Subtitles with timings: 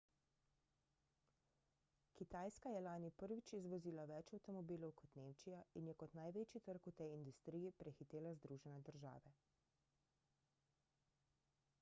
[2.19, 6.95] kitajska je lani prvič izvozila več avtomobilov kot nemčija in je kot največji trg v
[7.03, 9.37] tej industriji prehitela združene države